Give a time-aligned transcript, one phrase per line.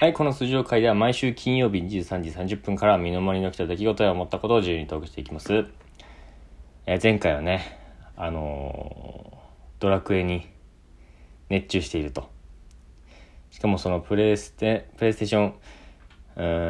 [0.00, 5.66] はい、この数字会では毎週金曜日23時30分から身の回りの起きた出来事や思ったことを自由にトークしていきます。
[6.86, 7.80] えー前回はね、
[8.14, 10.46] あのードラクエに
[11.48, 12.30] 熱中していると。
[13.50, 15.54] しかもそのプレイステ、プレイステーション、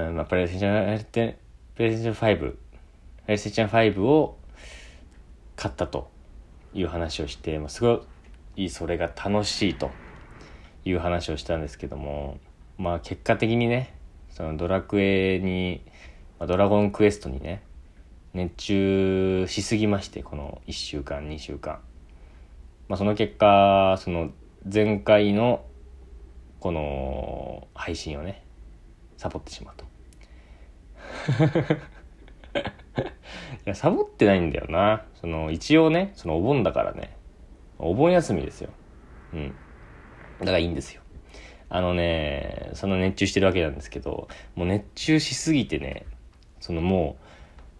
[0.08, 1.36] うん、まあ、プレイステーション、
[1.74, 2.58] プレイステーション5、プ
[3.26, 4.38] レイステーション5を
[5.54, 6.10] 買ったと
[6.72, 8.06] いう話をして、まあ、すご
[8.56, 9.90] いそれが楽しいと
[10.86, 12.38] いう話をしたんですけども、
[12.78, 13.92] まあ結果的にね、
[14.30, 15.82] そのドラクエに、
[16.38, 17.62] まあドラゴンクエストにね、
[18.34, 21.80] 熱中しすぎまして、この1週間、2週間。
[22.88, 24.30] まあその結果、その
[24.72, 25.64] 前回の
[26.60, 28.44] この配信をね、
[29.16, 29.84] サボってしまうと。
[32.62, 32.62] い
[33.64, 35.04] や、サボってないんだよな。
[35.20, 37.16] その、一応ね、そのお盆だからね、
[37.78, 38.70] お盆休みですよ。
[39.32, 39.54] うん。
[40.38, 41.02] だからいいんですよ。
[41.70, 46.06] あのね、その熱中してるわけなんですけど、もう熱中しすぎてね、
[46.60, 47.16] そのも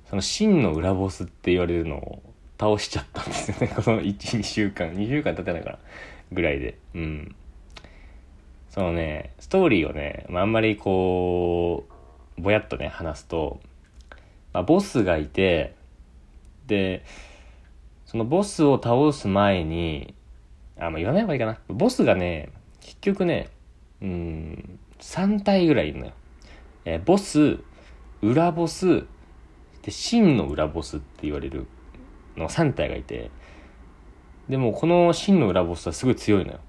[0.07, 2.23] う、その真の裏ボスって言われるのを
[2.59, 3.69] 倒しちゃったんですよね。
[3.77, 5.79] この1、2週間、2週間経ってないから、
[6.33, 6.77] ぐらいで。
[6.95, 7.35] うん。
[8.71, 11.87] そのね、ストーリーをね、まあ、あんまりこ
[12.39, 13.61] う、ぼやっとね、話すと、
[14.53, 15.75] まあ、ボスがいて、
[16.67, 17.05] で、
[18.05, 20.15] そのボスを倒す前に、
[20.79, 21.59] あ、まあ、言わない方がいいかな。
[21.69, 23.49] ボスがね、結局ね、
[24.03, 26.13] うん、3体ぐらいいるのよ。
[26.85, 27.59] えーボス、
[28.23, 29.05] 裏ボス、
[29.83, 31.67] で、真の裏ボスって言われる
[32.37, 33.31] の3体がいて、
[34.49, 36.61] でもこの真の裏ボスはすごい強いのよ。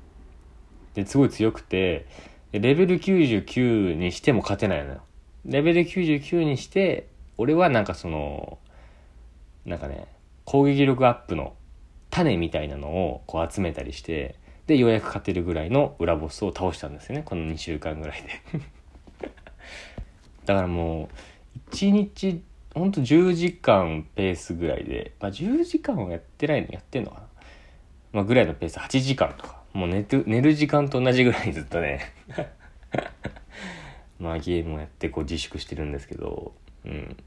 [0.94, 2.08] で、すごい強くて、
[2.52, 5.02] レベル99にしても勝てないのよ。
[5.46, 7.08] レベル99にして、
[7.38, 8.58] 俺はなんかその、
[9.66, 10.08] なんかね、
[10.46, 11.54] 攻撃力アップの
[12.10, 14.36] 種みたいなのをこう集めたりして、
[14.70, 17.24] で、ようやく勝てるぐらいの裏ボスを倒したんですよね。
[17.26, 18.60] この2週間ぐらいで。
[20.46, 21.10] だからも
[21.56, 22.44] う、1日、
[22.76, 27.28] ほんと10時間ペースぐらいで、まあ10時間はやってないのやってんのかな
[28.14, 29.58] まあぐらいのペース、8時間とか。
[29.74, 32.14] もう寝て寝る時間と同じぐらいずっとね、
[34.20, 36.54] まあゲームをやってこう自粛してるんですけど、
[36.86, 37.18] うん。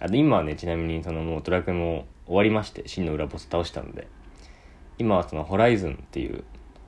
[0.00, 4.06] あと今はね、ちなみにそのもうドラクエも終わりまして、真の裏ボス倒したので、
[4.98, 6.44] 今はそのホライズンっていう、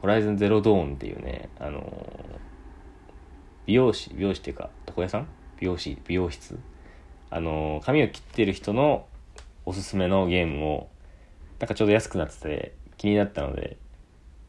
[0.07, 2.39] ホライズンゼロドーンっていうね、あのー
[3.67, 5.27] 美容師、美容師っていうか、床屋さん？
[5.59, 6.61] 美容師、美容室？
[7.29, 9.05] あのー髪を切ってる人の
[9.65, 10.89] おすすめのゲームを、
[11.59, 13.79] なんかちょうど安くなってて気になったので、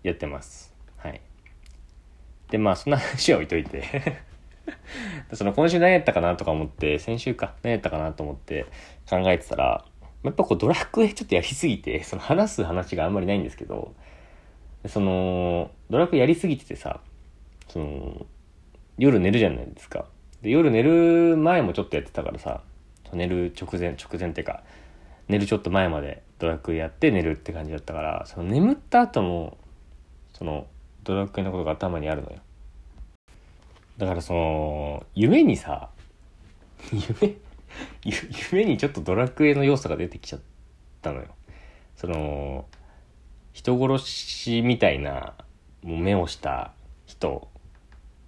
[0.04, 0.76] やってます。
[0.98, 1.22] はい。
[2.52, 4.22] で、まあそんな話は置いといて。
[5.34, 8.68] その今週何やったかなとか思って、先週か、何やったかなと思って
[9.10, 9.86] 考えてたら、
[10.22, 13.96] やっぱこうドラクエちょっとやりすぎて、その話す話があんまりないんですけど、
[14.88, 17.00] その、ドラクエやりすぎててさ、
[17.70, 18.26] その、
[18.98, 20.06] 夜寝るじゃないですか。
[20.42, 22.62] で、夜寝る前もちょっとやってたからさ、
[23.14, 24.64] 寝る直前、直前ってか、
[25.28, 29.58] 寝るちょっと前までドラクエやって寝るって感じだったから、その眠った後も、
[30.34, 30.68] その、
[31.04, 32.38] ドラクエのことが頭にあるのよ。
[33.98, 35.90] だからその、夢にさ、
[36.92, 37.36] 夢、
[38.52, 40.40] 夢にちょっとドラクエの要素が出てきちゃっ
[41.02, 41.28] たのよ。
[41.96, 42.66] その、
[43.58, 45.34] 人殺しみたいな、
[45.82, 46.74] もう目をした
[47.08, 47.50] 人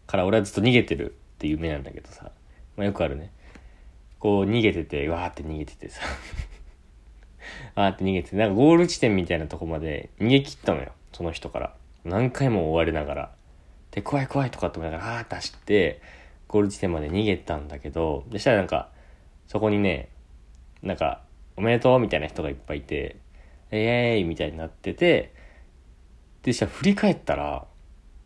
[0.07, 2.31] から俺はずっと逃げてるっていう夢なんだけどさ、
[2.75, 3.31] まあ、よくあるね。
[4.17, 6.01] こう逃げてて、わーって逃げててさ、
[7.77, 11.75] わーって逃げてて、なんかゴール地点みたいなとこまで逃げ切ったのよ、その人から。
[12.05, 13.31] 何回も追われながら。
[13.91, 16.01] で、怖い怖いとかって思いながら、あーって走って、
[16.47, 18.89] ゴール地点まで逃げたんだけど、でしたらなんか、
[19.45, 20.09] そこにね、
[20.81, 21.21] なんか、
[21.55, 23.17] おめでとうみたいな人がいっぱいいて、
[23.71, 25.33] イエーイみたいになってて、
[26.43, 27.67] で、したら振り返ったら、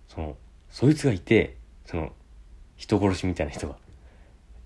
[0.07, 0.37] その、
[0.69, 2.13] そいつがいて、その、
[2.75, 3.77] 人殺しみたいな人が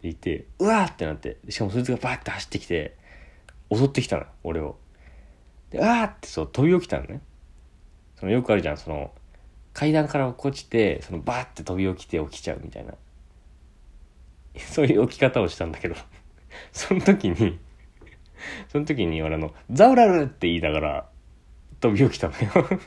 [0.04, 2.98] いて、うわーってなって、しかもそいつがバーって走ってきて、
[3.74, 4.78] 襲ってきたの、俺を。
[5.70, 7.22] で、うわーってそう飛び起きたのね。
[8.20, 9.12] そのよくあるじゃん、その、
[9.74, 12.94] 階段から落っこちて、そのバーって飛び起きて起きちゃうみたいな。
[14.58, 15.96] そういう起き方をしたんだけど、
[16.72, 17.60] その時に、
[18.70, 21.06] その時に俺あの、ザウラルって言いながら
[21.80, 22.40] 飛び起きたのよ。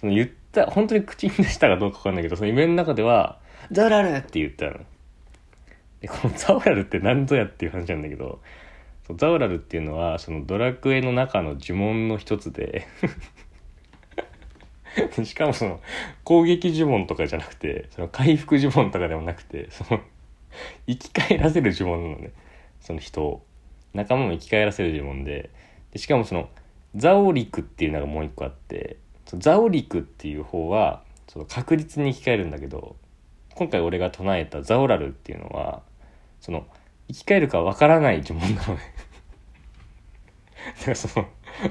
[0.00, 3.38] その言った、本当に口に出したかどうかわかんないけど、その夢の中では、
[3.70, 4.80] ザウラルって言ったの。
[6.00, 8.40] で、このザウラルって何ぞやっていう話なんだけど、
[9.06, 12.86] そザウラルっていうのは、そのドラクエの中の呪文の一つで、
[15.24, 15.80] しかもその
[16.24, 20.00] 攻撃呪文とかじゃなくて、その回復呪文とかでもなくて、その
[20.86, 22.32] 生き返らせる呪文なのね。
[22.80, 23.44] その人を。
[23.92, 25.50] 仲間も生き返らせる呪文で。
[25.92, 26.48] でしかもその
[26.94, 28.98] ザオリクっていうのがもう一個あって、
[29.34, 32.96] ザオリクっていう方は、その確実に生き返るんだけど、
[33.60, 35.82] 今回俺が唱えたザオラルっていうのは
[36.40, 36.66] その
[37.08, 38.80] 生き返るかわからない呪文なのね
[40.78, 41.26] だからその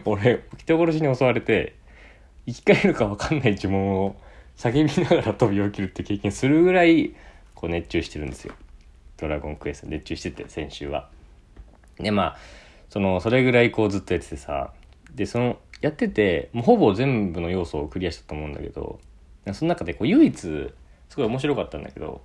[0.05, 1.75] 俺人殺しに襲われて
[2.45, 4.15] 生き返るかわかんない呪文を
[4.55, 7.15] 叫びながら飛び起きるって経験するぐらい
[7.55, 8.53] こう熱中してるんですよ
[9.19, 11.09] ドラゴンクエスト熱中してて先週は。
[11.97, 12.37] でまあ
[12.89, 14.73] そのそれぐらいこうずっとやっててさ
[15.13, 18.99] でそのやっててもうほぼ全部の要素をクリアしたと思うんだけど
[19.53, 20.71] その中でこう唯一す
[21.15, 22.21] ごい面白かったんだけど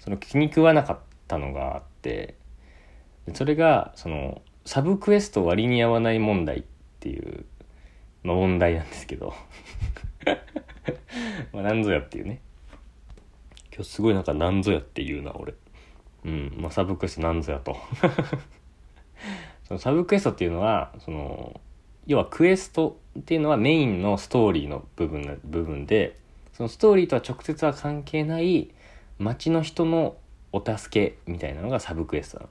[0.00, 0.98] その気に食わなかっ
[1.28, 2.34] たのがあって
[3.34, 6.62] それがそのサブクエスト割に合わない問題っ
[7.00, 7.44] ていう、
[8.22, 9.34] まあ、問題なんですけど
[11.52, 12.40] まあ何ぞやっていうね。
[13.74, 15.54] 今日すごいなんか何ぞやって言うな俺。
[16.24, 16.54] うん。
[16.58, 17.76] まあサブクエスト何ぞやと。
[19.64, 21.60] そのサブクエストっていうのはその
[22.06, 26.18] 要はクエストっていうのはメインのストーリーの部分部分で
[26.52, 28.70] そのストーリーとは直接は関係ない
[29.18, 30.16] 街の人の
[30.52, 32.38] お助けみたいなのがサブクエスト。
[32.38, 32.50] だか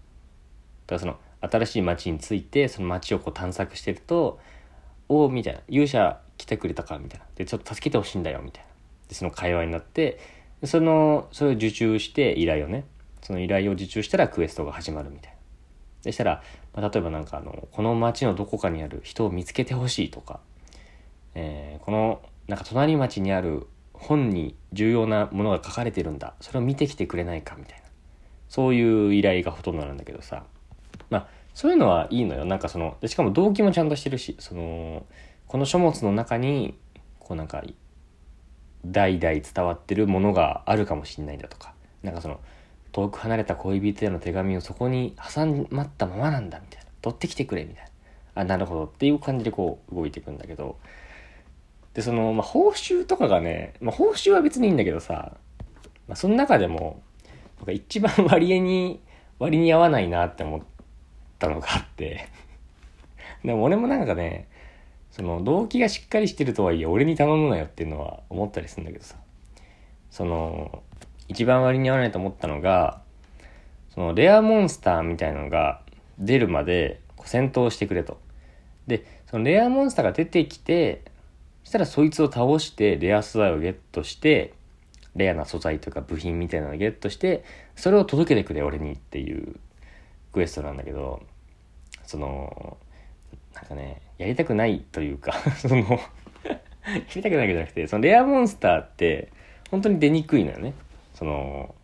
[0.87, 4.39] らその新しい街についてその街をこう探索してると
[5.09, 7.25] 「おお」みたいな「勇者来てくれたか」みたいな。
[7.35, 8.69] でちょっと助けてほしいんだよみたいな。
[9.09, 10.19] でその会話になって
[10.63, 12.85] そのそれを受注して依頼をね
[13.21, 15.37] その依頼を受注したらクエストが始まるみたいな。
[16.03, 20.39] でしたら、まあ、例えばなんかあのこの町のどこかにある人を見つけてほしいとか、
[21.35, 27.81] えー、このなんか隣町にある本に重要なものが書かれてるんだそれを見てきてくれないかみたいな。
[28.49, 30.43] そういう依頼がほとんどなんだけどさ。
[31.09, 32.45] まあそういうのはいいのよ。
[32.45, 35.05] なんかそのしかも動機もちゃんとしてるしその
[35.47, 36.77] この書物の中に
[37.19, 37.63] こうなんか
[38.83, 41.73] 代々伝わってるものがあるかもしんないんだとか。
[42.03, 42.39] なんかその
[42.91, 46.85] 遠く離れた恋人への手紙をそこに挟まったままなんだみたいな。
[47.01, 47.83] 取ってきてくれみたい
[48.35, 48.41] な。
[48.41, 50.77] あなるほどっていう感じでこう動いていくんだけど。
[51.93, 55.33] でその、まあ、報酬とかがね、まあ、報酬は別にいいんだけどさ、
[56.07, 57.01] まあ、その中でも
[57.59, 59.01] 僕が一番 割合に
[59.39, 60.61] 割に合わないなって思っ
[61.39, 62.27] たのがあって。
[63.43, 64.47] でも俺もなんかね
[65.09, 69.15] その動機がしっかりしてるとはいえ俺に頼むなよっていうのは思ったりするんだけどさ。
[70.11, 70.83] その
[71.31, 73.01] 一番割に合わないと思ったのが
[73.93, 75.81] そのレアモンスターみたいのが
[76.19, 78.19] 出るまで戦闘してくれと。
[78.85, 81.03] でそのレアモンスターが出てきて
[81.63, 84.53] そしたらそいつを倒してレア素材をゲットして
[85.15, 87.45] レアな素材とか部品みたいなのをゲットして
[87.77, 89.55] それを届けてくれ俺にっていう
[90.33, 91.21] クエストなんだけど
[92.05, 92.77] その
[93.55, 99.29] なんかねやりたくないというか そのやりたくないわけじゃなくてそのレアモンスターって
[99.69, 100.73] 本当に出にくいのよね。
[101.21, 101.75] その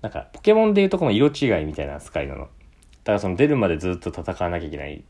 [0.00, 2.40] なんかポケモンでいうとこの色違いみたいな扱いなの。
[2.40, 5.04] だからその出るまでずっと戦わなきゃいけない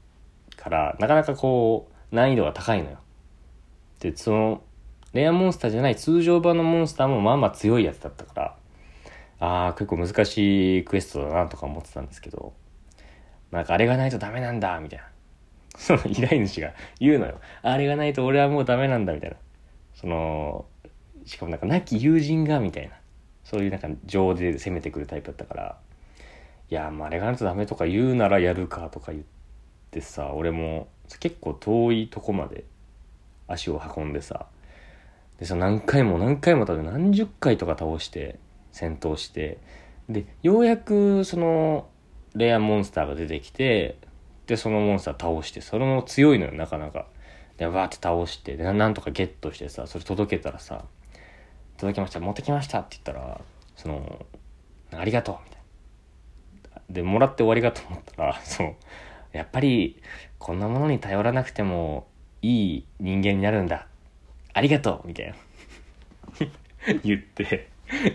[0.57, 2.99] からなかなかこう難易度が高いのよ。
[4.01, 4.63] でその
[5.13, 8.57] レアモンスターじゃない通常版のモンスターもまあまあ強いやつだったから
[9.39, 12.53] ああ結構難しいクエストだなとか思ってたんですけど
[13.53, 15.07] なんかあれがないとダメなんだみたいな。
[15.77, 17.39] その依頼主が言うのよ。
[17.63, 19.37] あれがないと俺はもうダメなんだみたいな。
[19.95, 20.65] その
[21.25, 22.97] しかもなんか亡き友人がみたいな。
[23.45, 25.79] そういうなんか情で攻めてくるタイプだったから
[26.71, 29.25] いやまああれがないとダメとか言うならやるかとか言っ
[29.91, 30.89] てさ俺も
[31.21, 32.65] 結構遠いとこまで
[33.47, 34.47] 足を運んでさ
[35.39, 38.39] でさ何回も何回も多分何十回とか倒して
[38.73, 39.59] 戦闘して
[40.09, 41.89] でようやくその
[42.35, 43.99] レアモンスターが出てきて
[44.47, 47.07] でそのモンスター倒してそれも強いのよなかなか。
[47.57, 50.85] でバーって倒してでなんとかゲットしてさそれ届けたらさ
[51.85, 53.41] 「届きました持ってきました」って言ったら
[53.77, 54.25] その
[54.93, 55.61] 「ありがとう」みたい
[56.75, 56.83] な。
[56.91, 58.75] でもらって終わりかと思ったら そう
[59.33, 60.01] やっぱり
[60.39, 62.07] こんなものに頼らなくても
[62.43, 63.87] いい人間になるんだ。
[64.53, 65.35] ありがとうみたいな。
[67.03, 67.69] 言って。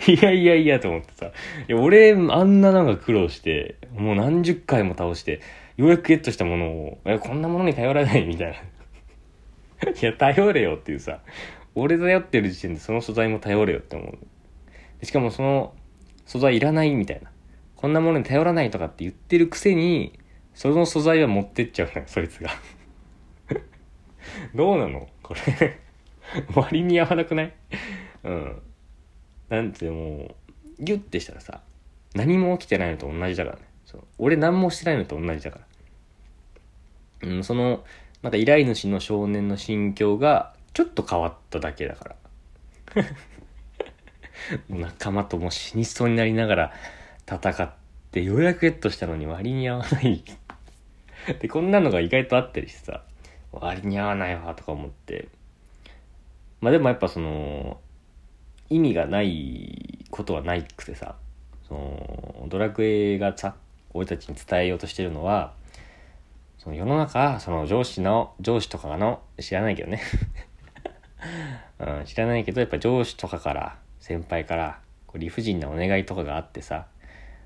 [0.07, 1.31] いやいやいやと思ってさ。
[1.67, 5.41] や俺あんななんか苦労してもう何十回も倒して
[5.77, 8.51] ようやくゲットしたものをこんなものに頼らないみたい
[9.83, 9.91] な。
[9.91, 11.19] いや頼れよっていうさ。
[11.75, 14.15] 俺頼ってる時点でその素材も頼れよって思
[15.01, 15.05] う。
[15.05, 15.73] しかもその
[16.25, 17.31] 素材いらないみたいな。
[17.75, 20.19] こんなものに頼らないとかって言ってるくせに
[20.53, 22.49] その素材は持ってっちゃうのよそいつが。
[24.53, 25.07] どうなの？
[25.23, 25.79] これ。
[26.53, 27.53] 割に合わなくない？
[28.23, 28.61] うん。
[29.49, 30.35] なんても
[30.79, 31.61] う、ギュッてしたらさ、
[32.13, 33.63] 何も起きてないのと同じだからね。
[33.85, 34.03] そう。
[34.17, 35.59] 俺何もしてないのと同じだか
[37.21, 37.29] ら。
[37.29, 37.83] うん、その、
[38.21, 42.15] なんか依頼主の少年の心境がちょっと変わっただけだか
[42.95, 43.05] ら。
[44.69, 46.73] 仲間とも死にそうになりながら
[47.27, 47.71] 戦っ
[48.11, 50.23] てようやくゲットしたのに割に合わない。
[51.39, 53.03] で、こんなのが意外とあったりしてさ、
[53.51, 55.27] 割に合わないわとか思って。
[56.61, 57.79] まあでもやっぱその、
[58.69, 61.15] 意味がないことはないくてさ
[61.67, 63.55] そのドラクエがさ
[63.93, 65.53] 俺たちに伝えようとしてるのは
[66.59, 70.01] その世の中その上司の上司とかの知らないけどね、
[71.79, 76.87] うん、知らないけどやっぱ上司とかから先輩からこう理不尽なお願いとかがあってさ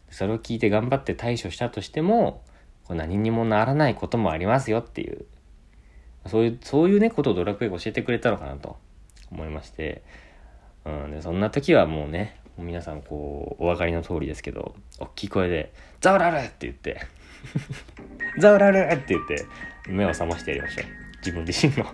[0.09, 2.43] それを聞いて頑張って対処したとしても
[2.85, 5.25] こう何にもならないこともありますよっていう
[6.27, 8.77] そういうそういうねことをドラクエが教えてくれたのかなと
[9.31, 10.03] 思いまして
[10.85, 16.99] うん、でそんな時はもうね皆さんこうお分かりの通りですけど大きい声で「ザウラル!」って言って
[18.37, 19.45] 「ザウラル!」って言って
[19.87, 20.85] 目を覚ましてやりましょう
[21.19, 21.85] 自分自身の